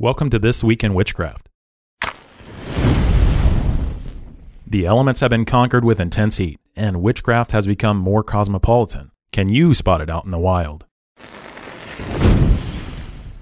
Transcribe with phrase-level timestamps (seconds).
[0.00, 1.50] Welcome to This Week in Witchcraft.
[4.66, 9.10] The elements have been conquered with intense heat, and witchcraft has become more cosmopolitan.
[9.30, 10.86] Can you spot it out in the wild?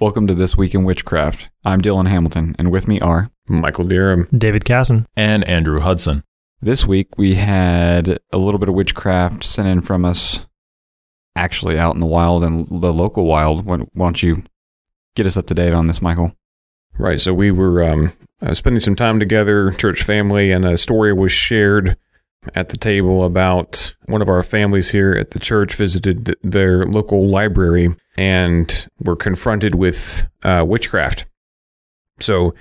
[0.01, 1.49] Welcome to This Week in Witchcraft.
[1.63, 4.27] I'm Dylan Hamilton, and with me are Michael Deerham.
[4.37, 5.07] David Casson.
[5.15, 6.25] And Andrew Hudson.
[6.59, 10.45] This week we had a little bit of witchcraft sent in from us,
[11.37, 13.65] actually out in the wild and the local wild.
[13.65, 14.43] Why why don't you
[15.15, 16.35] get us up to date on this, Michael?
[16.99, 17.19] Right.
[17.19, 18.11] So we were um,
[18.41, 21.97] uh, spending some time together, church family, and a story was shared
[22.55, 26.83] at the table about one of our families here at the church visited th- their
[26.83, 31.25] local library and were confronted with uh, witchcraft.
[32.19, 32.53] So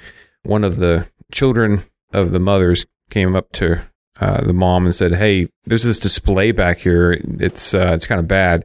[0.44, 3.80] one of the children of the mothers came up to
[4.20, 7.20] uh, the mom and said, "Hey, there's this display back here.
[7.40, 8.64] It's uh, it's kind of bad."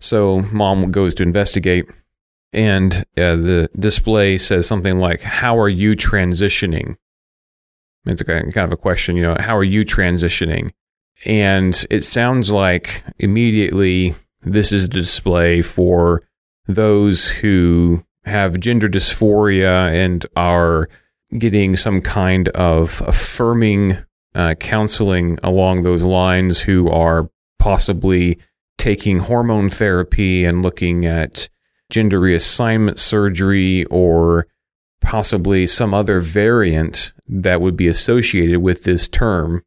[0.00, 1.86] So mom goes to investigate,
[2.56, 6.96] and uh, the display says something like, "How are you transitioning?"
[8.06, 10.70] It's kind of a question, you know, how are you transitioning?
[11.24, 16.22] And it sounds like immediately this is a display for
[16.66, 20.88] those who have gender dysphoria and are
[21.36, 23.98] getting some kind of affirming
[24.34, 28.38] uh, counseling along those lines, who are possibly
[28.78, 31.48] taking hormone therapy and looking at
[31.90, 34.46] gender reassignment surgery or
[35.00, 39.62] possibly some other variant that would be associated with this term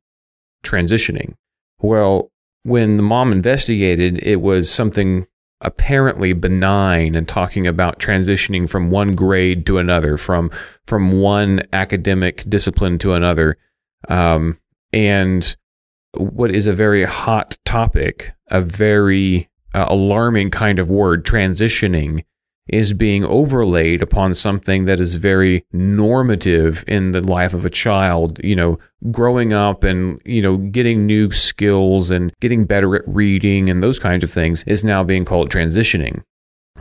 [0.64, 1.34] transitioning.
[1.82, 2.32] Well,
[2.64, 5.26] when the mom investigated, it was something
[5.62, 10.52] apparently benign and talking about transitioning from one grade to another, from
[10.86, 13.58] from one academic discipline to another,
[14.08, 14.58] um,
[14.94, 15.56] and
[16.16, 22.24] what is a very hot topic, a very uh, alarming kind of word, transitioning,
[22.68, 28.40] is being overlaid upon something that is very normative in the life of a child,
[28.44, 28.78] you know,
[29.10, 33.98] growing up and, you know, getting new skills and getting better at reading and those
[33.98, 36.22] kinds of things is now being called transitioning.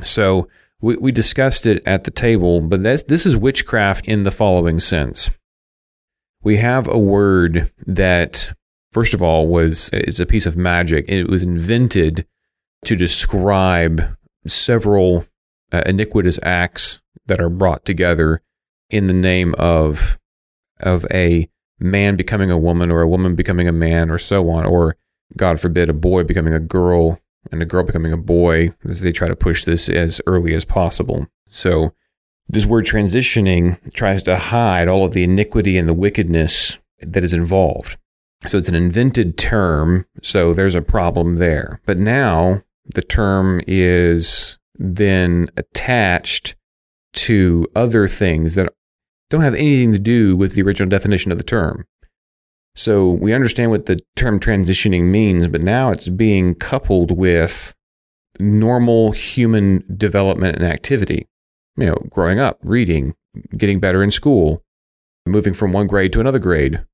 [0.03, 0.49] So
[0.83, 4.79] we, we discussed it at the table, but that's, this is witchcraft in the following
[4.79, 5.31] sense.
[6.43, 8.53] We have a word that,
[8.93, 11.07] first of all, was is a piece of magic.
[11.09, 12.27] It was invented
[12.85, 14.17] to describe
[14.47, 15.27] several
[15.73, 18.41] uh, iniquitous acts that are brought together
[18.91, 20.19] in the name of
[20.81, 21.49] of a
[21.81, 24.97] man becoming a woman or a woman becoming a man or so on or
[25.37, 29.13] god forbid a boy becoming a girl and a girl becoming a boy as they
[29.13, 31.27] try to push this as early as possible.
[31.49, 31.93] So
[32.49, 37.33] this word transitioning tries to hide all of the iniquity and the wickedness that is
[37.33, 37.97] involved.
[38.47, 41.81] So it's an invented term so there's a problem there.
[41.87, 42.63] But now
[42.95, 46.55] the term is then attached
[47.15, 48.73] to other things that
[49.31, 51.85] don't have anything to do with the original definition of the term.
[52.75, 57.75] So we understand what the term transitioning means, but now it's being coupled with
[58.39, 61.27] normal human development and activity.
[61.77, 63.15] You know, growing up, reading,
[63.57, 64.63] getting better in school,
[65.27, 66.85] moving from one grade to another grade.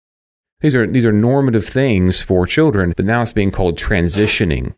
[0.60, 4.74] These are these are normative things for children, but now it's being called transitioning.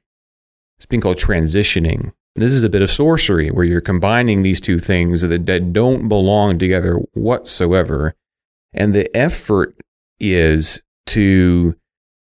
[0.79, 2.13] It's being called transitioning.
[2.35, 6.09] This is a bit of sorcery where you're combining these two things that, that don't
[6.09, 8.15] belong together whatsoever.
[8.75, 9.75] And the effort
[10.21, 11.75] is to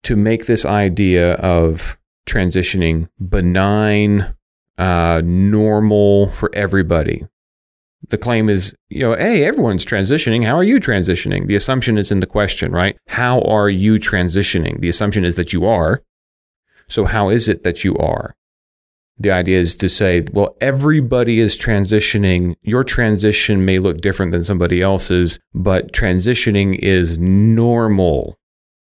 [0.03, 4.35] to make this idea of transitioning benign,
[4.79, 7.27] uh, normal for everybody.
[8.09, 10.45] The claim is, you know, hey, everyone's transitioning.
[10.45, 11.47] How are you transitioning?
[11.47, 12.97] The assumption is in the question, right?
[13.09, 14.81] How are you transitioning?
[14.81, 16.03] The assumption is that you are.
[16.91, 18.35] So how is it that you are?
[19.21, 22.57] the idea is to say, well, everybody is transitioning.
[22.63, 28.39] Your transition may look different than somebody else's, but transitioning is normal,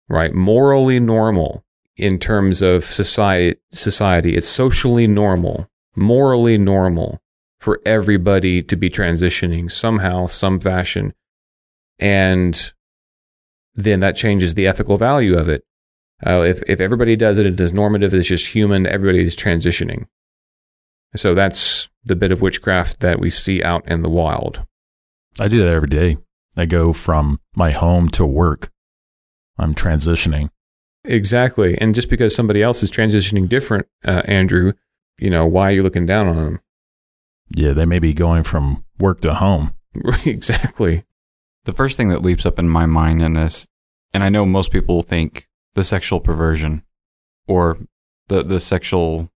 [0.09, 0.35] right?
[0.35, 1.63] Morally normal
[1.99, 3.61] in terms of society.
[3.71, 7.21] Society, it's socially normal, morally normal
[7.61, 11.13] for everybody to be transitioning somehow, some fashion,
[11.99, 12.73] and
[13.75, 15.65] then that changes the ethical value of it.
[16.27, 18.15] Uh, if if everybody does it, it is normative.
[18.15, 18.87] It's just human.
[18.87, 20.07] Everybody is transitioning.
[21.17, 24.65] So that's the bit of witchcraft that we see out in the wild.
[25.39, 26.17] I do that every day.
[26.57, 28.71] I go from my home to work.
[29.59, 30.51] I'm transitioning.
[31.05, 31.77] Exactly.
[31.79, 34.73] And just because somebody else is transitioning different, uh, Andrew,
[35.19, 36.61] you know, why are you looking down on them?
[37.55, 39.75] Yeah, they may be going from work to home.
[40.25, 41.05] exactly.
[41.65, 43.67] The first thing that leaps up in my mind in this,
[44.13, 46.83] and I know most people think the sexual perversion
[47.47, 47.79] or
[48.29, 49.31] the, the sexual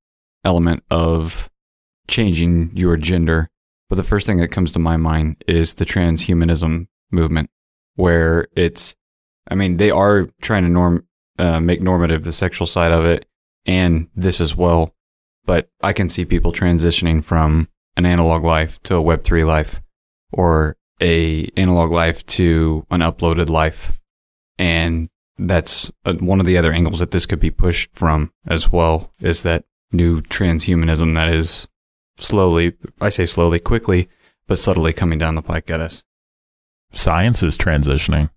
[0.45, 1.51] element of
[2.09, 3.51] changing your gender
[3.89, 7.51] But the first thing that comes to my mind is the transhumanism movement,
[7.95, 8.95] where it's,
[9.51, 11.07] I mean, they are trying to norm,
[11.39, 13.27] uh, make normative the sexual side of it
[13.65, 14.95] and this as well.
[15.45, 19.81] But I can see people transitioning from an analog life to a Web3 life
[20.33, 23.99] or a analog life to an uploaded life.
[24.59, 25.09] And
[25.39, 29.13] that's uh, one of the other angles that this could be pushed from as well
[29.21, 31.69] is that new transhumanism that is
[32.17, 34.09] slowly, I say slowly, quickly,
[34.47, 36.05] but subtly coming down the pike at us.
[36.93, 38.31] Science is transitioning.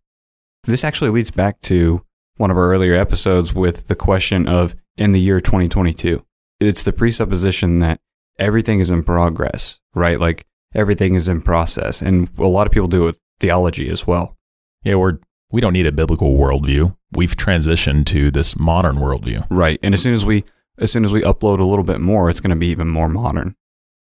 [0.63, 2.05] This actually leads back to
[2.37, 6.23] one of our earlier episodes with the question of in the year 2022.
[6.59, 7.99] It's the presupposition that
[8.37, 10.19] everything is in progress, right?
[10.19, 10.45] Like
[10.75, 12.01] everything is in process.
[12.01, 14.37] And a lot of people do it with theology as well.
[14.83, 15.19] Yeah, we're
[15.51, 16.95] we don't need a biblical worldview.
[17.11, 19.47] We've transitioned to this modern worldview.
[19.49, 19.79] Right.
[19.83, 20.43] And as soon as we
[20.77, 23.07] as soon as we upload a little bit more, it's going to be even more
[23.07, 23.55] modern.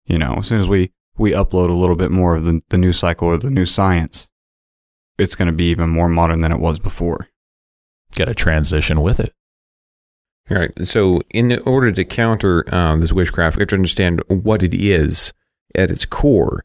[0.04, 2.78] You know, as soon as we we upload a little bit more of the, the
[2.78, 4.28] new cycle or the new science,
[5.18, 7.28] it's going to be even more modern than it was before.
[8.14, 9.32] Got to transition with it.
[10.50, 10.86] All right.
[10.86, 15.32] So, in order to counter uh, this witchcraft, we have to understand what it is
[15.74, 16.64] at its core.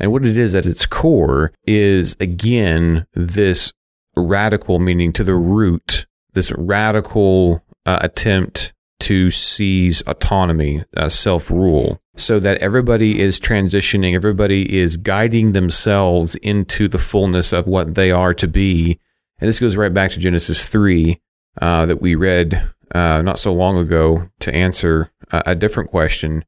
[0.00, 3.72] And what it is at its core is, again, this
[4.16, 12.00] radical, meaning to the root, this radical uh, attempt to seize autonomy, uh, self rule,
[12.16, 18.10] so that everybody is transitioning, everybody is guiding themselves into the fullness of what they
[18.10, 18.98] are to be.
[19.40, 21.20] And this goes right back to Genesis 3
[21.60, 22.62] uh, that we read
[22.94, 26.44] uh, not so long ago to answer a, a different question.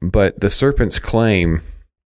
[0.00, 1.60] But the serpent's claim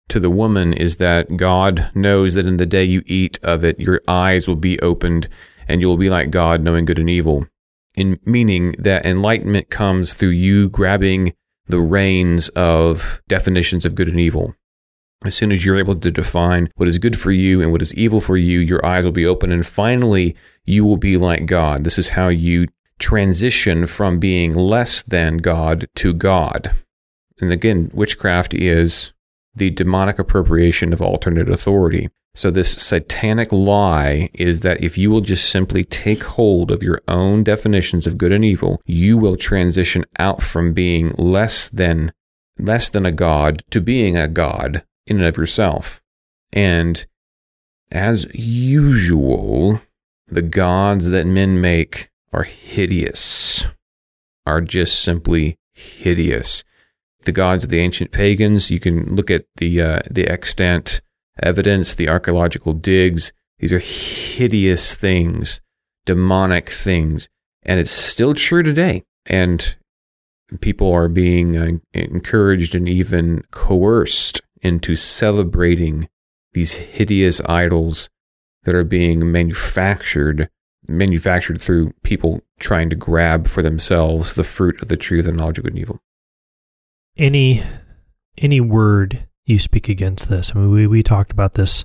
[0.08, 3.80] to the woman is that God knows that in the day you eat of it,
[3.80, 5.28] your eyes will be opened
[5.68, 7.46] and you will be like God, knowing good and evil.
[7.94, 11.34] In meaning that enlightenment comes through you grabbing
[11.66, 14.54] the reins of definitions of good and evil.
[15.24, 17.94] As soon as you're able to define what is good for you and what is
[17.94, 20.36] evil for you, your eyes will be open, and finally,
[20.66, 21.84] you will be like God.
[21.84, 22.66] This is how you
[22.98, 26.70] transition from being less than God to God.
[27.40, 29.12] And again, witchcraft is
[29.56, 32.08] the demonic appropriation of alternate authority.
[32.34, 37.00] So, this satanic lie is that if you will just simply take hold of your
[37.08, 42.12] own definitions of good and evil, you will transition out from being less than
[42.58, 46.02] less than a god to being a god in and of yourself.
[46.52, 47.06] And
[47.90, 49.80] as usual,
[50.26, 53.64] the gods that men make are hideous,
[54.44, 56.64] are just simply hideous.
[57.26, 61.00] The gods of the ancient pagans, you can look at the uh, the extant
[61.43, 63.32] evidence, the archaeological digs.
[63.58, 65.61] These are hideous things,
[66.05, 67.28] demonic things,
[67.62, 69.02] and it's still true today.
[69.26, 69.76] And
[70.61, 76.08] people are being uh, encouraged and even coerced into celebrating
[76.52, 78.08] these hideous idols
[78.64, 80.49] that are being manufactured
[80.88, 85.58] manufactured through people trying to grab for themselves the fruit of the truth and knowledge
[85.58, 86.00] of good and evil.
[87.16, 87.62] Any
[88.38, 90.52] any word you speak against this.
[90.54, 91.84] I mean, we, we talked about this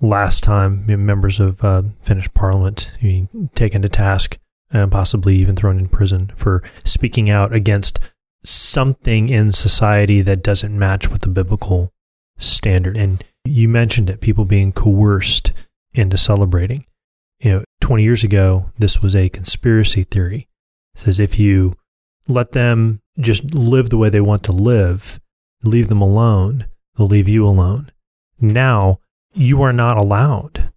[0.00, 0.84] last time.
[0.86, 4.38] Members of uh, Finnish Parliament being taken to task
[4.70, 7.98] and possibly even thrown in prison for speaking out against
[8.44, 11.92] something in society that doesn't match with the biblical
[12.38, 12.96] standard.
[12.96, 15.52] And you mentioned it, people being coerced
[15.94, 16.84] into celebrating.
[17.40, 20.48] You know, 20 years ago, this was a conspiracy theory.
[20.94, 21.72] It says if you
[22.28, 25.20] let them just live the way they want to live,
[25.62, 27.90] leave them alone, they'll leave you alone.
[28.40, 29.00] Now,
[29.32, 30.72] you are not allowed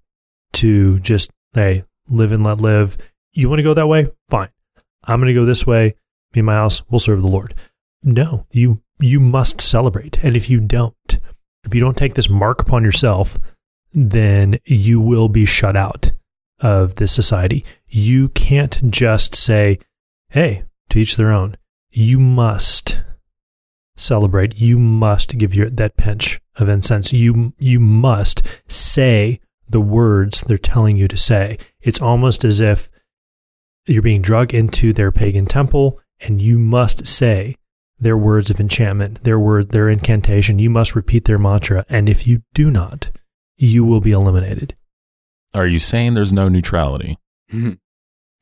[0.54, 2.98] to just, hey, live and let live.
[3.34, 4.10] You want to go that way?
[4.30, 4.50] Fine.
[5.04, 5.96] I'm going to go this way.
[6.34, 7.54] Me and my house will serve the Lord.
[8.04, 10.24] No, you you must celebrate.
[10.24, 10.96] And if you don't,
[11.64, 13.40] if you don't take this mark upon yourself,
[13.94, 16.12] then you will be shut out
[16.60, 17.66] of this society.
[17.88, 19.80] You can't just say,
[20.30, 21.58] hey, to each their own.
[21.92, 23.02] You must
[23.96, 24.58] celebrate.
[24.58, 27.14] You must give your that pinch of incense.
[27.14, 31.58] You you must say the words they're telling you to say.
[31.82, 32.90] It's almost as if
[33.86, 37.56] you're being drugged into their pagan temple and you must say
[38.00, 40.60] their words of enchantment, their word, their incantation.
[40.60, 41.86] You must repeat their mantra.
[41.90, 43.12] And if you do not,
[43.58, 44.76] you will be eliminated.
[45.54, 47.18] Are you saying there's no neutrality?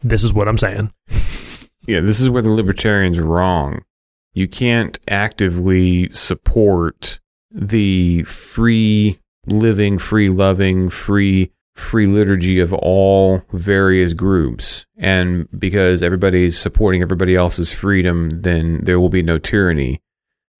[0.03, 0.93] This is what I'm saying.
[1.87, 3.83] Yeah, this is where the libertarians are wrong.
[4.33, 7.19] You can't actively support
[7.51, 14.85] the free living, free loving, free free liturgy of all various groups.
[14.97, 20.01] And because everybody's supporting everybody else's freedom, then there will be no tyranny.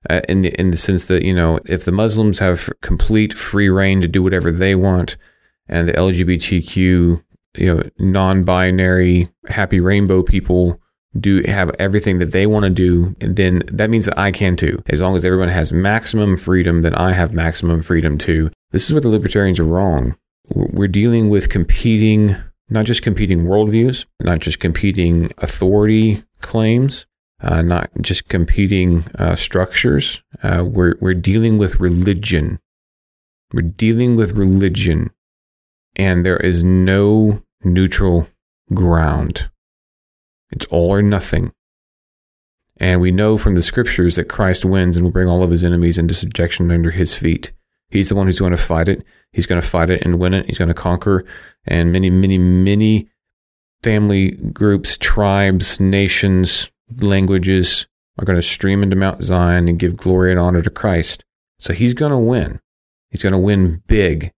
[0.10, 3.69] uh, in the in the sense that you know if the Muslims have complete free
[3.69, 5.17] reign to do whatever they want,
[5.67, 7.24] and the LGBTQ
[7.57, 10.79] you know non-binary happy rainbow people
[11.19, 14.55] do have everything that they want to do, and then that means that I can
[14.55, 14.81] too.
[14.87, 18.51] As long as everyone has maximum freedom, then I have maximum freedom too.
[18.71, 20.15] This is where the libertarians are wrong.
[20.49, 22.35] We're dealing with competing,
[22.69, 27.05] not just competing worldviews, not just competing authority claims,
[27.41, 30.21] uh, not just competing uh, structures.
[30.43, 32.59] Uh, we're, we're dealing with religion.
[33.53, 35.11] We're dealing with religion,
[35.95, 38.27] and there is no neutral
[38.73, 39.49] ground.
[40.51, 41.51] It's all or nothing.
[42.79, 45.63] And we know from the scriptures that Christ wins and will bring all of his
[45.63, 47.51] enemies into subjection under his feet.
[47.89, 49.03] He's the one who's going to fight it.
[49.31, 50.45] He's going to fight it and win it.
[50.45, 51.25] He's going to conquer.
[51.65, 53.09] And many, many, many
[53.81, 57.87] family groups, tribes, nations, languages
[58.19, 61.23] are going to stream into Mount Zion and give glory and honor to Christ.
[61.59, 62.59] So he's going to win.
[63.09, 64.31] He's going to win big.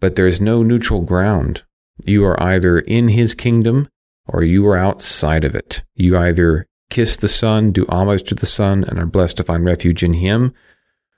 [0.00, 1.64] But there's no neutral ground.
[2.04, 3.88] You are either in his kingdom
[4.26, 5.82] or you are outside of it.
[5.94, 9.64] You either kiss the Son, do homage to the Son, and are blessed to find
[9.64, 10.52] refuge in him,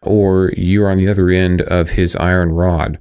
[0.02, 2.98] or you're on the other end of his iron rod.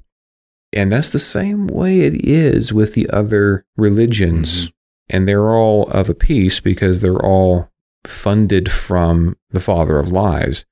[0.72, 4.66] And that's the same way it is with the other religions.
[4.66, 4.70] Mm-hmm.
[5.08, 7.70] And they're all of a piece because they're all
[8.04, 10.64] funded from the father of lies.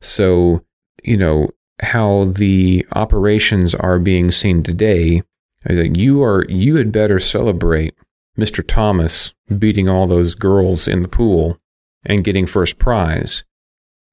[0.00, 0.64] So,
[1.02, 1.48] you know,
[1.80, 5.22] how the operations are being seen today,
[5.68, 7.94] you are you had better celebrate
[8.38, 8.66] Mr.
[8.66, 11.58] Thomas beating all those girls in the pool
[12.04, 13.44] and getting first prize.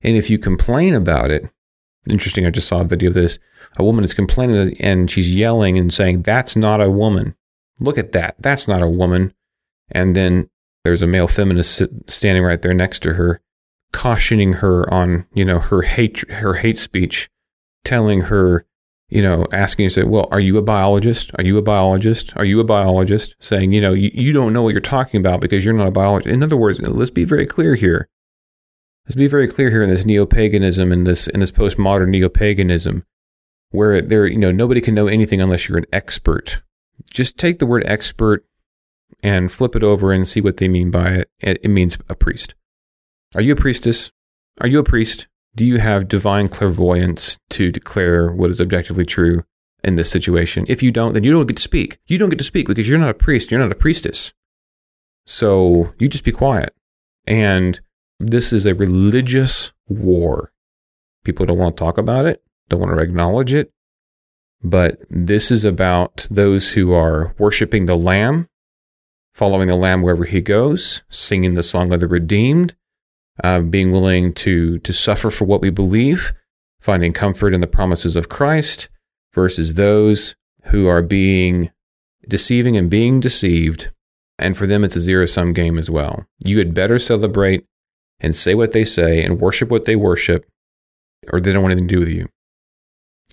[0.04, 1.46] And if you complain about it,
[2.08, 3.40] interesting, I just saw a video of this.
[3.78, 7.36] A woman is complaining and she's yelling and saying, That's not a woman.
[7.80, 8.36] Look at that.
[8.40, 9.34] That's not a woman.
[9.92, 10.50] And then
[10.84, 13.42] there's a male feminist standing right there next to her,
[13.92, 17.30] cautioning her on, you know, her hate, her hate speech,
[17.84, 18.66] telling her
[19.12, 21.32] you know, asking, you say, well, are you a biologist?
[21.38, 22.32] Are you a biologist?
[22.38, 23.36] Are you a biologist?
[23.40, 25.92] Saying, you know, you, you don't know what you're talking about because you're not a
[25.92, 26.34] biologist.
[26.34, 28.08] In other words, let's be very clear here.
[29.06, 33.04] Let's be very clear here in this neo-paganism and this in this postmodern neo-paganism,
[33.72, 36.62] where there, you know, nobody can know anything unless you're an expert.
[37.12, 38.46] Just take the word expert
[39.22, 41.32] and flip it over and see what they mean by it.
[41.40, 42.56] It, it means a priest.
[43.36, 44.12] Are you a priestess?
[44.62, 45.28] Are you a priest?
[45.56, 49.44] Do you have divine clairvoyance to declare what is objectively true
[49.84, 50.66] in this situation?
[50.68, 51.98] If you don't, then you don't get to speak.
[52.08, 54.34] You don't get to speak because you're not a priest, you're not a priestess.
[55.26, 56.74] So you just be quiet.
[57.26, 57.80] And
[58.20, 60.52] this is a religious war.
[61.24, 63.72] People don't want to talk about it, don't want to acknowledge it.
[64.64, 68.48] But this is about those who are worshiping the Lamb,
[69.34, 72.76] following the Lamb wherever he goes, singing the song of the redeemed,
[73.44, 76.34] uh, being willing to to suffer for what we believe,
[76.82, 78.90] finding comfort in the promises of Christ,
[79.34, 80.36] versus those
[80.66, 81.72] who are being
[82.28, 83.92] deceiving and being deceived.
[84.38, 86.26] And for them, it's a zero sum game as well.
[86.40, 87.66] You had better celebrate
[88.20, 90.46] and say what they say and worship what they worship,
[91.32, 92.28] or they don't want anything to do with you.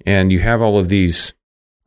[0.07, 1.35] And you have all of these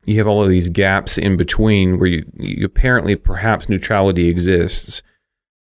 [0.04, 5.00] you have all of these gaps in between where you, you apparently perhaps neutrality exists,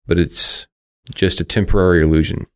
[0.06, 0.68] but it's
[1.14, 2.46] just a temporary illusion.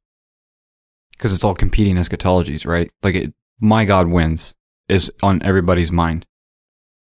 [1.13, 2.91] Because it's all competing eschatologies, right?
[3.03, 4.55] Like, it, my God wins
[4.89, 6.27] is on everybody's mind.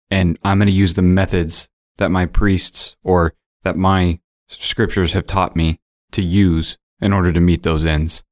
[0.10, 3.34] And I'm going to use the methods that my priests or
[3.64, 4.20] that my
[4.50, 5.80] scriptures have taught me
[6.12, 8.24] to use in order to meet those ends.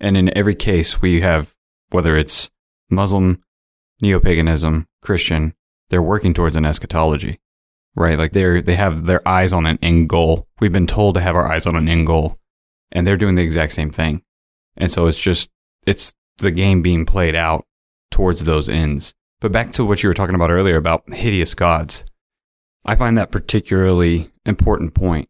[0.00, 1.54] And in every case, we have,
[1.90, 2.50] whether it's
[2.88, 3.42] Muslim,
[4.00, 5.54] neo paganism, Christian,
[5.90, 7.38] they're working towards an eschatology
[7.94, 8.18] right?
[8.18, 10.48] Like they're they have their eyes on an end goal.
[10.60, 12.38] We've been told to have our eyes on an end goal,
[12.90, 14.22] and they're doing the exact same thing.
[14.76, 15.50] And so it's just
[15.86, 17.66] it's the game being played out
[18.10, 19.14] towards those ends.
[19.40, 22.04] But back to what you were talking about earlier about hideous gods.
[22.84, 25.28] I find that particularly important point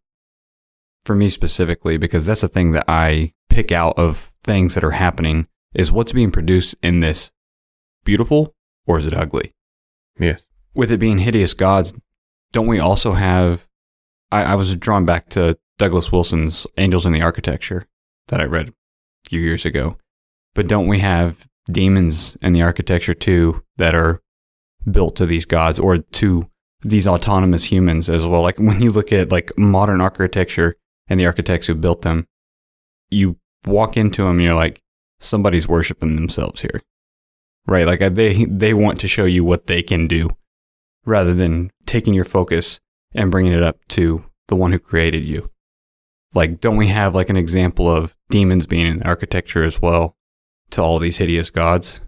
[1.05, 4.93] for me specifically because that's the thing that I pick out of things that are
[4.93, 7.31] happening is what's being produced in this
[8.05, 8.55] beautiful
[8.87, 9.55] or is it ugly?
[10.19, 10.47] Yes.
[10.75, 11.93] With it being hideous gods,
[12.53, 13.67] don't we also have?
[14.31, 17.87] I, I was drawn back to Douglas Wilson's Angels in the Architecture
[18.29, 19.97] that I read a few years ago.
[20.55, 24.21] But don't we have demons in the architecture too that are
[24.91, 26.49] built to these gods or to
[26.83, 28.43] these autonomous humans as well?
[28.43, 30.77] Like when you look at like modern architecture
[31.09, 32.27] and the architects who built them,
[33.11, 34.83] you walk into them and you're like,
[35.21, 36.83] somebody's worshiping themselves here.
[37.67, 37.87] Right?
[37.87, 40.31] Like they they want to show you what they can do
[41.05, 42.81] rather than taking your focus
[43.15, 45.51] and bringing it up to the one who created you.
[46.35, 50.17] like don't we have like an example of demons being in architecture as well
[50.71, 52.01] to all these hideous gods?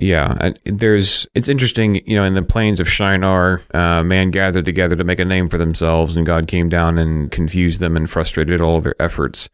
[0.00, 1.26] Yeah, there's.
[1.34, 5.18] It's interesting, you know, in the plains of Shinar, uh, man gathered together to make
[5.18, 8.84] a name for themselves, and God came down and confused them and frustrated all of
[8.84, 9.50] their efforts.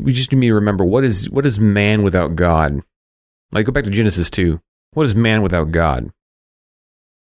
[0.00, 2.80] We just need to remember what is what is man without God.
[3.52, 4.60] Like go back to Genesis two.
[4.94, 6.10] What is man without God?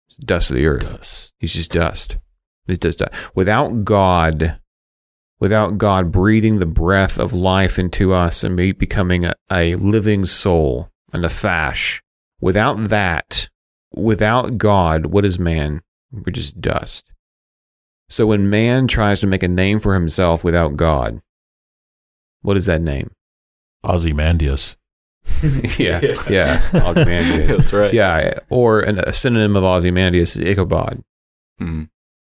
[0.09, 0.97] It's dust of the earth.
[0.97, 1.33] Dust.
[1.39, 2.17] He's just dust.
[2.65, 3.13] He's just dust.
[3.35, 4.59] Without God,
[5.39, 10.25] without God breathing the breath of life into us and be becoming a, a living
[10.25, 12.01] soul, and a nephesh,
[12.41, 13.49] without that,
[13.93, 15.81] without God, what is man?
[16.11, 17.11] We're just dust.
[18.09, 21.21] So when man tries to make a name for himself without God,
[22.41, 23.11] what is that name?
[23.83, 24.75] Ozymandias.
[25.79, 27.57] yeah, yeah, Ozymandias.
[27.57, 27.93] That's right.
[27.93, 31.03] Yeah, or an, a synonym of Ozymandias is Ichabod.
[31.57, 31.83] Hmm.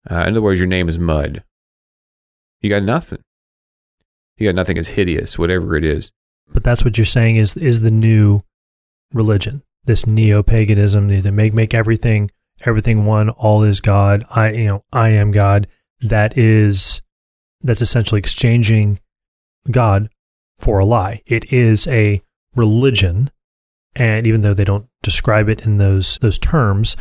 [0.10, 1.44] Uh, in other words, your name is mud.
[2.62, 3.24] You got nothing.
[4.38, 6.12] You got nothing as hideous, whatever it is.
[6.52, 8.42] But that's what you're saying is is the new
[9.14, 9.64] religion.
[9.86, 12.32] This neo paganism to make make everything
[12.66, 14.26] everything one, all is God.
[14.30, 15.68] I you know, I am God.
[16.02, 17.02] That is
[17.62, 19.00] that's essentially exchanging
[19.70, 20.10] God
[20.58, 21.22] for a lie.
[21.26, 22.22] It is a
[22.56, 23.30] religion,
[23.96, 26.96] and even though they don't describe it in those those terms,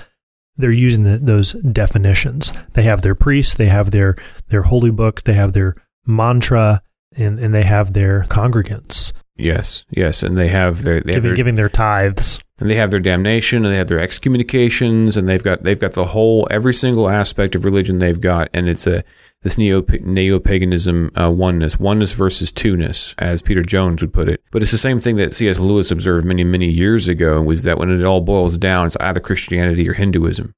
[0.57, 2.53] they're using the, those definitions.
[2.75, 4.17] They have their priests, they have their
[4.49, 5.75] their holy book, they have their
[6.07, 6.83] mantra,
[7.17, 11.23] and, and they have their congregants Yes, yes, and they have their they have giving
[11.23, 12.41] their, giving their tithes.
[12.59, 15.93] And they have their damnation, and they have their excommunications, and they've got they've got
[15.93, 19.03] the whole every single aspect of religion they've got, and it's a
[19.43, 24.43] this neo neo paganism uh, oneness, oneness versus two-ness, as Peter Jones would put it.
[24.53, 25.59] But it's the same thing that C.S.
[25.59, 29.21] Lewis observed many many years ago, was that when it all boils down, it's either
[29.21, 30.55] Christianity or Hinduism.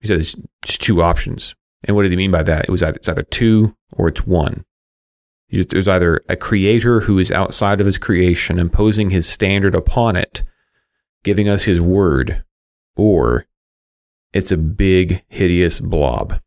[0.00, 1.54] He said it's just two options,
[1.84, 2.64] and what did he mean by that?
[2.64, 4.64] It was either, it's either two or it's one.
[5.48, 10.42] There's either a creator who is outside of his creation, imposing his standard upon it,
[11.26, 12.44] giving us his word,
[12.96, 13.46] or
[14.32, 16.40] it's a big, hideous blob.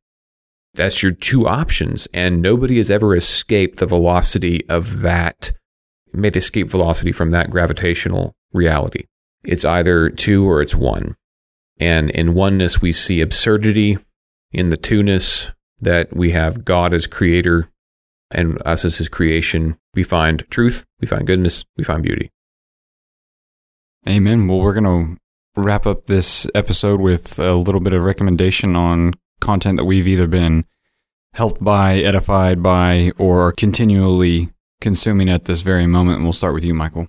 [0.73, 5.51] That's your two options, and nobody has ever escaped the velocity of that,
[6.13, 9.03] made escape velocity from that gravitational reality.
[9.43, 11.17] It's either two or it's one.
[11.77, 13.97] And in oneness, we see absurdity.
[14.53, 17.69] In the two-ness, that we have God as creator
[18.31, 22.31] and us as his creation, we find truth, we find goodness, we find beauty.
[24.07, 24.47] Amen.
[24.47, 29.13] Well, we're going to wrap up this episode with a little bit of recommendation on
[29.41, 30.63] content that we've either been
[31.33, 36.17] helped by, edified by, or continually consuming at this very moment.
[36.17, 37.07] And we'll start with you, Michael.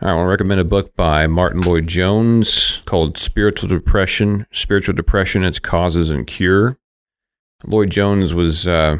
[0.00, 4.94] All right, I want to recommend a book by Martyn Lloyd-Jones called Spiritual Depression Spiritual
[4.94, 6.78] Depression, Its Causes and Cure.
[7.64, 8.98] Lloyd-Jones was uh,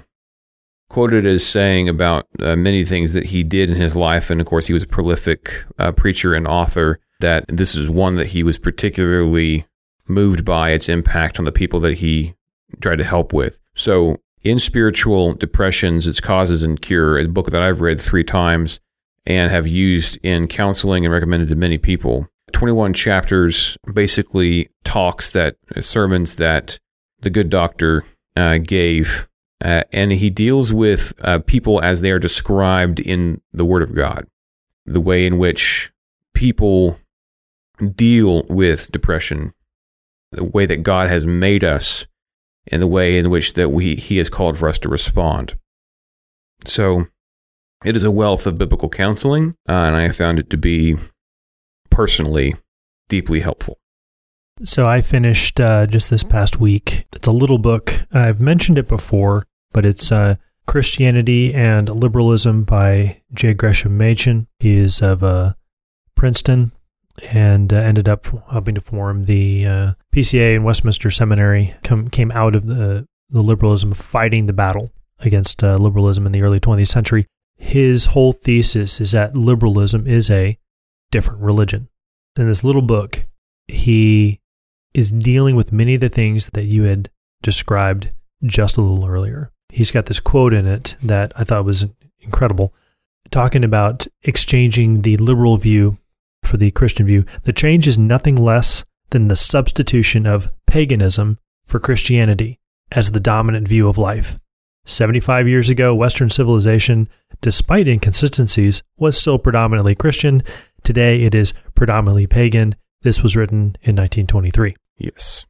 [0.91, 4.47] quoted as saying about uh, many things that he did in his life, and of
[4.47, 8.43] course, he was a prolific uh, preacher and author, that this is one that he
[8.43, 9.65] was particularly
[10.07, 12.35] moved by its impact on the people that he
[12.81, 13.59] tried to help with.
[13.75, 18.81] So, in Spiritual Depressions, Its Causes and Cure, a book that I've read three times
[19.25, 22.29] and have used in counseling and recommended to many people.
[22.53, 26.79] 21 chapters basically talks that sermons that
[27.21, 28.05] the good doctor
[28.37, 29.29] uh, gave,
[29.65, 33.95] uh, and he deals with uh, people as they are described in the Word of
[33.95, 34.27] God,
[34.87, 35.93] the way in which
[36.35, 36.99] people
[37.91, 39.53] deal with depression,
[40.33, 42.07] the way that God has made us,
[42.69, 45.57] and the way in which that we He has called for us to respond.
[46.65, 47.07] So,
[47.85, 50.97] it is a wealth of biblical counseling, uh, and I have found it to be
[51.91, 52.55] personally
[53.09, 53.79] deeply helpful.
[54.65, 57.07] So I finished uh, just this past week.
[57.15, 58.03] It's a little book.
[58.13, 63.55] I've mentioned it before, but it's uh, Christianity and Liberalism by J.
[63.55, 64.47] Gresham Machen.
[64.61, 65.55] He is of uh,
[66.15, 66.73] Princeton
[67.31, 71.75] and uh, ended up helping to form the uh, PCA and Westminster Seminary.
[71.83, 76.43] Come, came out of the, the liberalism, fighting the battle against uh, liberalism in the
[76.43, 77.27] early 20th century.
[77.57, 80.59] His whole thesis is that liberalism is a
[81.11, 81.89] different religion.
[82.37, 83.23] In this little book,
[83.69, 84.41] he
[84.95, 87.11] is dealing with many of the things that you had
[87.43, 88.11] described
[88.45, 89.51] just a little earlier.
[89.69, 91.87] He's got this quote in it that I thought was
[92.21, 92.75] incredible,
[93.31, 95.99] talking about exchanging the liberal view
[96.43, 97.25] for the Christian view.
[97.45, 102.59] The change is nothing less than the substitution of paganism for Christianity
[102.91, 104.37] as the dominant view of life.
[104.85, 107.09] 75 years ago, Western civilization,
[107.41, 110.43] despite inconsistencies, was still predominantly Christian.
[110.83, 112.75] Today, it is predominantly pagan.
[113.03, 114.75] This was written in 1923.
[114.99, 115.47] Yes.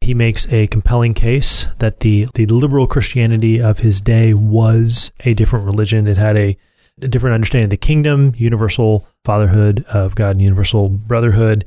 [0.00, 5.34] He makes a compelling case that the, the liberal Christianity of his day was a
[5.34, 6.06] different religion.
[6.06, 6.56] It had a,
[7.02, 11.64] a different understanding of the kingdom, universal fatherhood of God, and universal brotherhood.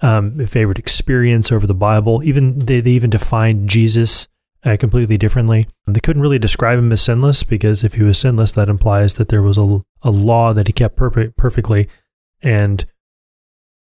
[0.00, 2.22] Um, it favored experience over the Bible.
[2.22, 4.26] Even they, they even defined Jesus
[4.64, 5.66] uh, completely differently.
[5.86, 9.28] They couldn't really describe him as sinless because if he was sinless, that implies that
[9.28, 11.88] there was a, a law that he kept perfect, perfectly,
[12.42, 12.84] and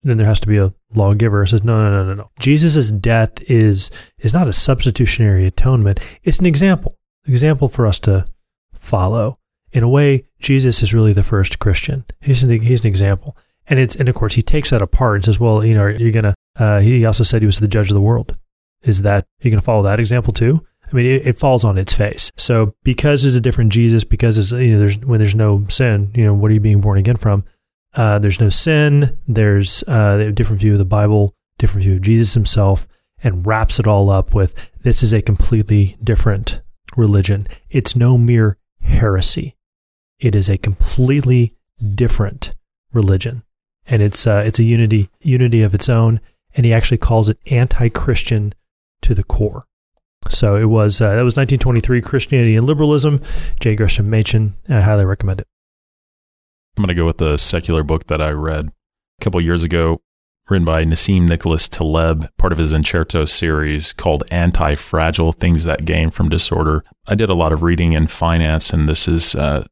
[0.04, 1.44] then there has to be a lawgiver.
[1.44, 2.30] It says no, no, no, no, no.
[2.40, 6.00] Jesus' death is is not a substitutionary atonement.
[6.24, 8.26] It's an example, example for us to
[8.74, 9.38] follow.
[9.72, 12.06] In a way, Jesus is really the first Christian.
[12.22, 15.26] He's an, he's an example, and it's and of course he takes that apart and
[15.26, 16.34] says, well, you know, you're gonna.
[16.58, 18.38] Uh, he also said he was the judge of the world.
[18.84, 20.66] Is that you to follow that example too?
[20.92, 22.32] I mean, it, it, falls on its face.
[22.38, 26.12] So because it's a different Jesus, because it's, you know, there's when there's no sin,
[26.16, 27.44] you know, what are you being born again from?
[27.94, 29.18] Uh, there's no sin.
[29.28, 32.88] There's uh, a different view of the Bible, different view of Jesus himself,
[33.24, 36.62] and wraps it all up with this is a completely different
[36.96, 37.48] religion.
[37.70, 39.56] It's no mere heresy.
[40.20, 41.56] It is a completely
[41.96, 42.52] different
[42.94, 43.44] religion,
[43.86, 46.20] and it's uh, it's a unity unity of its own.
[46.56, 48.54] And he actually calls it anti-Christian
[49.04, 49.66] to the core.
[50.30, 53.22] So it was uh, that was 1923 Christianity and Liberalism.
[53.60, 53.76] J.
[53.76, 54.56] Gresham Machen.
[54.68, 55.48] I highly recommend it.
[56.78, 60.02] I'm going to go with the secular book that I read a couple years ago,
[60.50, 66.10] written by Nassim Nicholas Taleb, part of his Incerto series called Antifragile Things That Gain
[66.10, 66.84] from Disorder.
[67.08, 69.66] I did a lot of reading in finance, and this is uh,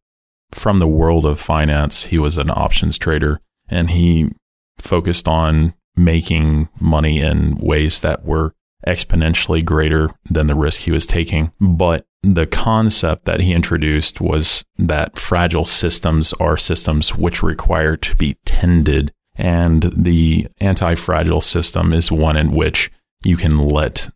[0.52, 2.06] from the world of finance.
[2.06, 4.32] He was an options trader, and he
[4.78, 8.54] focused on making money in ways that were
[8.86, 11.52] exponentially greater than the risk he was taking.
[11.60, 18.16] But the concept that he introduced was that fragile systems are systems which require to
[18.16, 19.12] be tended.
[19.36, 22.92] And the anti fragile system is one in which
[23.24, 24.10] you can let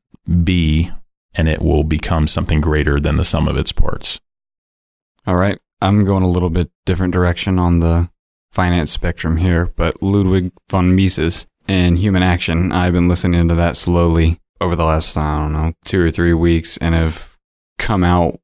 [0.43, 0.91] be
[1.33, 4.19] and it will become something greater than the sum of its parts.
[5.25, 5.59] All right.
[5.81, 8.09] I'm going a little bit different direction on the
[8.51, 13.77] finance spectrum here, but Ludwig von Mises and Human Action, I've been listening to that
[13.77, 17.35] slowly over the last, I don't know, two or three weeks and have
[17.79, 18.39] come out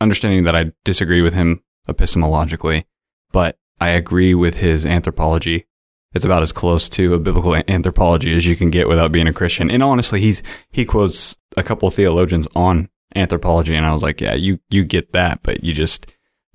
[0.00, 2.84] understanding that I disagree with him epistemologically,
[3.32, 5.66] but I agree with his anthropology.
[6.14, 9.32] It's about as close to a biblical anthropology as you can get without being a
[9.32, 9.70] Christian.
[9.70, 13.74] And honestly, he's, he quotes a couple theologians on anthropology.
[13.74, 16.06] And I was like, yeah, you, you get that, but you just,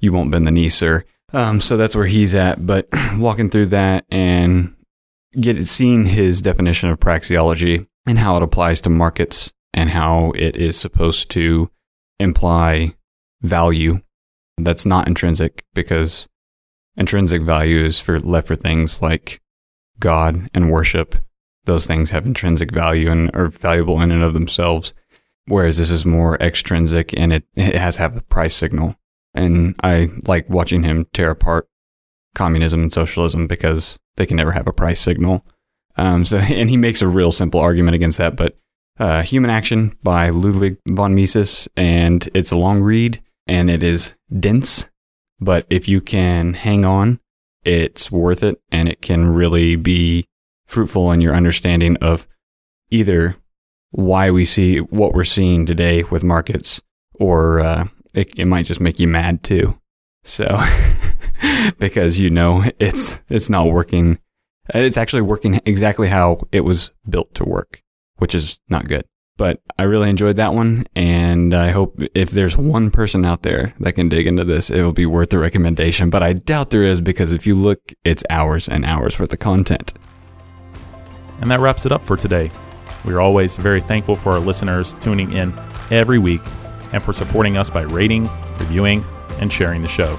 [0.02, 1.06] you won't bend the knee, sir.
[1.32, 2.66] Um, so that's where he's at.
[2.66, 4.76] But walking through that and
[5.40, 10.58] get seeing his definition of praxeology and how it applies to markets and how it
[10.58, 11.72] is supposed to
[12.20, 12.94] imply
[13.42, 14.02] value
[14.58, 16.28] that's not intrinsic because
[16.96, 19.42] intrinsic value is for left for things like
[20.00, 21.16] God and worship.
[21.66, 24.94] Those things have intrinsic value and are valuable in and of themselves.
[25.46, 28.96] Whereas this is more extrinsic and it, it has to have a price signal.
[29.34, 31.68] And I like watching him tear apart
[32.36, 35.46] communism and socialism because they can never have a price signal.
[35.98, 38.36] Um, so, and he makes a real simple argument against that.
[38.36, 38.58] But
[39.00, 44.16] uh, Human Action by Ludwig von Mises, and it's a long read and it is
[44.40, 44.90] dense.
[45.40, 47.20] But if you can hang on,
[47.64, 50.26] it's worth it, and it can really be
[50.66, 52.28] fruitful in your understanding of
[52.90, 53.36] either
[53.90, 56.82] why we see what we're seeing today with markets,
[57.16, 59.80] or uh, it, it might just make you mad too.
[60.24, 60.60] So,
[61.80, 64.20] because you know it's it's not working
[64.74, 67.82] it's actually working exactly how it was built to work,
[68.18, 69.06] which is not good.
[69.38, 70.86] But I really enjoyed that one.
[70.96, 74.84] And I hope if there's one person out there that can dig into this, it
[74.84, 76.10] will be worth the recommendation.
[76.10, 79.40] But I doubt there is because if you look, it's hours and hours worth of
[79.40, 79.94] content.
[81.40, 82.52] And that wraps it up for today.
[83.04, 85.58] We are always very thankful for our listeners tuning in
[85.90, 86.42] every week
[86.94, 89.06] and for supporting us by rating, reviewing,
[89.40, 90.18] and sharing the show.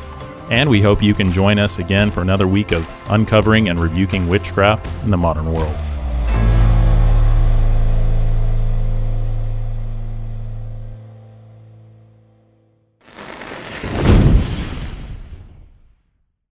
[0.50, 4.28] And we hope you can join us again for another week of uncovering and rebuking
[4.28, 5.74] witchcraft in the modern world.